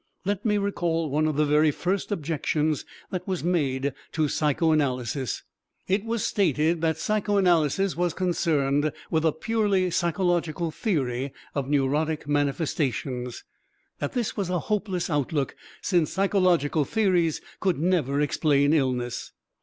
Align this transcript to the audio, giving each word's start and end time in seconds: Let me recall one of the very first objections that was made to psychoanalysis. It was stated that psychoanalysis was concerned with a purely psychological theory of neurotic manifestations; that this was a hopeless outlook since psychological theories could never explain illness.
Let 0.25 0.43
me 0.43 0.57
recall 0.57 1.11
one 1.11 1.27
of 1.27 1.35
the 1.35 1.45
very 1.45 1.69
first 1.69 2.11
objections 2.11 2.85
that 3.11 3.27
was 3.27 3.43
made 3.43 3.93
to 4.13 4.27
psychoanalysis. 4.27 5.43
It 5.87 6.03
was 6.05 6.25
stated 6.25 6.81
that 6.81 6.97
psychoanalysis 6.97 7.95
was 7.95 8.15
concerned 8.15 8.91
with 9.11 9.25
a 9.25 9.31
purely 9.31 9.91
psychological 9.91 10.71
theory 10.71 11.31
of 11.53 11.69
neurotic 11.69 12.27
manifestations; 12.27 13.43
that 13.99 14.13
this 14.13 14.35
was 14.35 14.49
a 14.49 14.57
hopeless 14.73 15.07
outlook 15.07 15.55
since 15.83 16.11
psychological 16.13 16.83
theories 16.83 17.39
could 17.59 17.77
never 17.77 18.19
explain 18.21 18.73
illness. 18.73 19.33